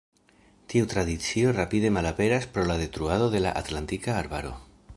[0.71, 4.55] Tiu tradicio rapide malaperas pro la detruado de la atlantika arbaro.